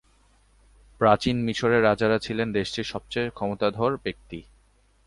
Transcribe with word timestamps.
প্রাচীন 1.01 1.37
মিশরের 1.41 1.81
রাজারা 1.83 2.17
ছিলেন 2.19 2.47
দেশটির 2.51 2.83
সবচেয়ে 2.83 3.29
ক্ষমতাধর 3.29 3.91
ব্যক্তি। 3.97 4.39